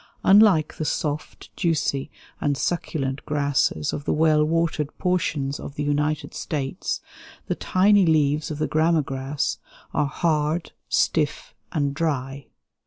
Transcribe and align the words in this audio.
Unlike 0.23 0.77
the 0.77 0.85
soft, 0.85 1.55
juicy, 1.55 2.09
and 2.39 2.57
succulent 2.57 3.23
grasses 3.23 3.93
of 3.93 4.05
the 4.05 4.13
well 4.13 4.43
watered 4.43 4.97
portions 4.97 5.59
of 5.59 5.75
the 5.75 5.83
United 5.83 6.33
States, 6.33 7.01
the 7.45 7.53
tiny 7.53 8.07
leaves 8.07 8.49
of 8.49 8.57
the 8.57 8.67
grama 8.67 9.03
grass 9.03 9.59
are 9.93 10.07
hard, 10.07 10.71
stiff, 10.89 11.53
and 11.71 11.93
dry. 11.93 12.47